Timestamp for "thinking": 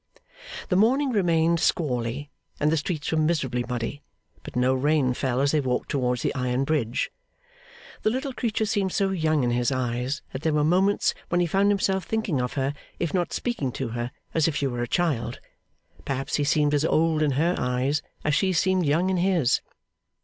12.05-12.41